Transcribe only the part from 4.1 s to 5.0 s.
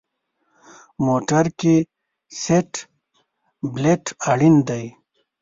اړین دی.